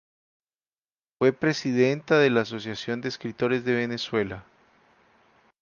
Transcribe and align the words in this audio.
Fue 1.19 1.31
presidenta 1.31 2.17
de 2.17 2.31
la 2.31 2.41
Asociación 2.41 3.01
de 3.01 3.09
Escritores 3.09 3.63
de 3.65 3.75
Venezuela. 3.75 4.45